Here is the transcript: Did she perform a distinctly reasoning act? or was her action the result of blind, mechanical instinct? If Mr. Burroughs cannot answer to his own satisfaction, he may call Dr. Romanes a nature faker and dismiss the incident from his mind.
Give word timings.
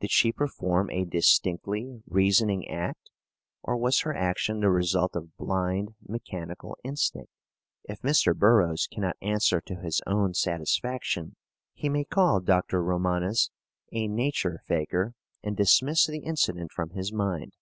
Did 0.00 0.10
she 0.10 0.32
perform 0.32 0.90
a 0.90 1.04
distinctly 1.04 2.02
reasoning 2.08 2.66
act? 2.66 3.10
or 3.62 3.76
was 3.76 4.00
her 4.00 4.12
action 4.12 4.58
the 4.58 4.70
result 4.70 5.14
of 5.14 5.36
blind, 5.36 5.94
mechanical 6.04 6.76
instinct? 6.82 7.30
If 7.84 8.02
Mr. 8.02 8.36
Burroughs 8.36 8.88
cannot 8.90 9.14
answer 9.22 9.60
to 9.60 9.76
his 9.76 10.02
own 10.04 10.34
satisfaction, 10.34 11.36
he 11.74 11.88
may 11.88 12.02
call 12.02 12.40
Dr. 12.40 12.82
Romanes 12.82 13.52
a 13.92 14.08
nature 14.08 14.62
faker 14.66 15.14
and 15.44 15.56
dismiss 15.56 16.08
the 16.08 16.24
incident 16.24 16.72
from 16.72 16.90
his 16.90 17.12
mind. 17.12 17.52